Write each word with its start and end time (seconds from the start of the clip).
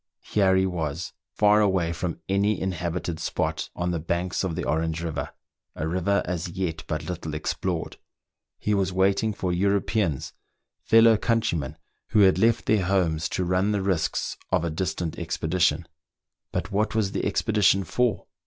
Here 0.23 0.55
he 0.55 0.65
was, 0.65 1.13
far 1.35 1.61
away 1.61 1.93
from 1.93 2.21
any 2.27 2.59
inhabited 2.59 3.19
spot, 3.19 3.69
on 3.75 3.91
the 3.91 3.99
banks 3.99 4.43
of 4.43 4.55
the 4.55 4.63
Orange 4.63 5.03
river, 5.03 5.29
a 5.75 5.87
river 5.87 6.23
as 6.25 6.49
yet 6.49 6.83
but 6.87 7.03
little 7.03 7.35
explored. 7.35 7.97
He 8.57 8.73
was 8.73 8.91
waiting 8.91 9.31
for 9.31 9.51
Europeans, 9.53 10.33
fellow 10.79 11.17
countrymen 11.17 11.77
who 12.07 12.21
had 12.21 12.39
left 12.39 12.65
their 12.65 12.83
homes 12.85 13.29
to 13.29 13.45
run 13.45 13.73
the 13.73 13.83
risks 13.83 14.37
of 14.51 14.63
a 14.65 14.71
distant 14.71 15.19
expedition. 15.19 15.87
But 16.51 16.71
what 16.71 16.95
was 16.95 17.11
the 17.11 17.23
expedition 17.23 17.83
for.? 17.83 18.25